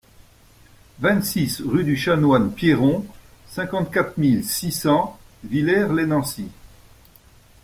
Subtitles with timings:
[0.99, 3.05] vingt-six rue du Chanoine Piéron,
[3.45, 6.49] cinquante-quatre mille six cents Villers-lès-Nancy